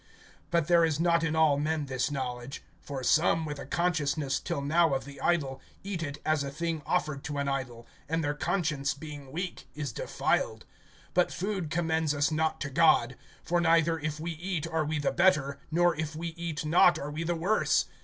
(7)But 0.51 0.65
there 0.65 0.83
is 0.83 0.99
not 0.99 1.23
in 1.23 1.35
all 1.35 1.59
men 1.59 1.85
this 1.85 2.09
knowledge; 2.09 2.63
for 2.79 3.03
some, 3.03 3.45
with 3.45 3.59
a 3.59 3.67
consciousness 3.67 4.39
till 4.39 4.59
now 4.59 4.95
of 4.95 5.05
the 5.05 5.21
idol, 5.21 5.61
eat 5.83 6.01
it 6.01 6.17
as 6.25 6.43
a 6.43 6.49
thing 6.49 6.81
offered 6.87 7.23
to 7.25 7.37
an 7.37 7.47
idol; 7.47 7.85
and 8.09 8.23
their 8.23 8.33
conscience 8.33 8.95
being 8.95 9.31
weak 9.31 9.67
is 9.75 9.91
defiled. 9.91 10.65
(8)But 11.13 11.31
food 11.31 11.69
commends 11.69 12.15
us 12.15 12.31
not 12.31 12.59
to 12.61 12.71
God; 12.71 13.15
for 13.43 13.61
neither, 13.61 13.99
if 13.99 14.19
we 14.19 14.31
eat, 14.31 14.65
are 14.65 14.85
we 14.85 14.97
the 14.97 15.11
better; 15.11 15.59
nor, 15.69 15.95
if 15.95 16.15
we 16.15 16.29
eat 16.29 16.65
not, 16.65 16.97
are 16.97 17.11
we 17.11 17.23
the 17.23 17.35
worse. 17.35 17.85